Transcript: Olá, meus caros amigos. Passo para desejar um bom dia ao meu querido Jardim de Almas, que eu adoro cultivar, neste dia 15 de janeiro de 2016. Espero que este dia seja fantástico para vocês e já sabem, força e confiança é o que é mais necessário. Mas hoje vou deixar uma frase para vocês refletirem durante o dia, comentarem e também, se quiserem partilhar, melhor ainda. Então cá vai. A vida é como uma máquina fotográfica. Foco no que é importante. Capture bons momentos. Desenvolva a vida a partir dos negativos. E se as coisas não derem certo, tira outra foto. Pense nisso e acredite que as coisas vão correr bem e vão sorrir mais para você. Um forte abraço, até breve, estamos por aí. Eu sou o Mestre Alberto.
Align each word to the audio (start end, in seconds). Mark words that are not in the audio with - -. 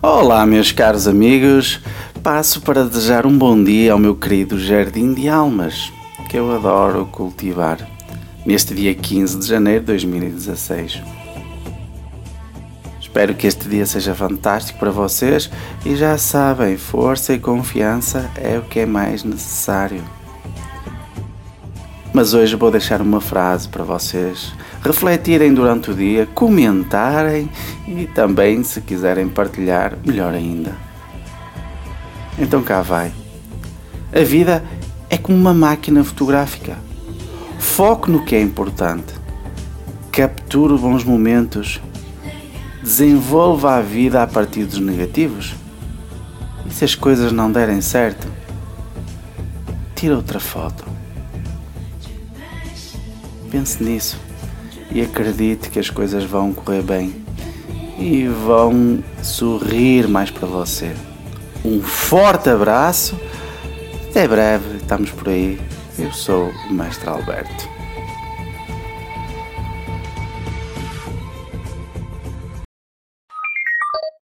Olá, 0.00 0.46
meus 0.46 0.70
caros 0.70 1.08
amigos. 1.08 1.80
Passo 2.22 2.60
para 2.60 2.84
desejar 2.84 3.26
um 3.26 3.36
bom 3.36 3.60
dia 3.60 3.92
ao 3.92 3.98
meu 3.98 4.14
querido 4.14 4.56
Jardim 4.56 5.12
de 5.12 5.28
Almas, 5.28 5.92
que 6.30 6.36
eu 6.36 6.54
adoro 6.54 7.06
cultivar, 7.06 7.78
neste 8.46 8.74
dia 8.74 8.94
15 8.94 9.40
de 9.40 9.46
janeiro 9.46 9.80
de 9.80 9.86
2016. 9.86 11.02
Espero 13.00 13.34
que 13.34 13.48
este 13.48 13.68
dia 13.68 13.84
seja 13.86 14.14
fantástico 14.14 14.78
para 14.78 14.92
vocês 14.92 15.50
e 15.84 15.96
já 15.96 16.16
sabem, 16.16 16.76
força 16.76 17.34
e 17.34 17.40
confiança 17.40 18.30
é 18.36 18.56
o 18.56 18.62
que 18.62 18.78
é 18.78 18.86
mais 18.86 19.24
necessário. 19.24 20.04
Mas 22.12 22.32
hoje 22.32 22.56
vou 22.56 22.70
deixar 22.70 23.00
uma 23.02 23.20
frase 23.20 23.68
para 23.68 23.84
vocês 23.84 24.52
refletirem 24.82 25.52
durante 25.52 25.90
o 25.90 25.94
dia, 25.94 26.26
comentarem 26.34 27.50
e 27.86 28.06
também, 28.06 28.62
se 28.64 28.80
quiserem 28.80 29.28
partilhar, 29.28 29.96
melhor 30.04 30.32
ainda. 30.32 30.74
Então 32.38 32.62
cá 32.62 32.80
vai. 32.80 33.12
A 34.12 34.20
vida 34.20 34.64
é 35.10 35.18
como 35.18 35.36
uma 35.36 35.52
máquina 35.52 36.02
fotográfica. 36.02 36.78
Foco 37.58 38.10
no 38.10 38.24
que 38.24 38.34
é 38.34 38.40
importante. 38.40 39.12
Capture 40.10 40.78
bons 40.78 41.04
momentos. 41.04 41.80
Desenvolva 42.82 43.74
a 43.76 43.82
vida 43.82 44.22
a 44.22 44.26
partir 44.26 44.64
dos 44.64 44.78
negativos. 44.78 45.54
E 46.64 46.72
se 46.72 46.84
as 46.84 46.94
coisas 46.94 47.32
não 47.32 47.52
derem 47.52 47.80
certo, 47.80 48.28
tira 49.94 50.16
outra 50.16 50.40
foto. 50.40 50.84
Pense 53.50 53.82
nisso 53.82 54.18
e 54.90 55.00
acredite 55.00 55.70
que 55.70 55.78
as 55.78 55.90
coisas 55.90 56.24
vão 56.24 56.52
correr 56.52 56.82
bem 56.82 57.14
e 57.98 58.26
vão 58.26 59.02
sorrir 59.22 60.08
mais 60.08 60.30
para 60.30 60.46
você. 60.46 60.94
Um 61.64 61.82
forte 61.82 62.48
abraço, 62.48 63.18
até 64.08 64.26
breve, 64.28 64.76
estamos 64.76 65.10
por 65.10 65.28
aí. 65.28 65.60
Eu 65.98 66.12
sou 66.12 66.50
o 66.70 66.72
Mestre 66.72 67.08
Alberto. 67.08 67.77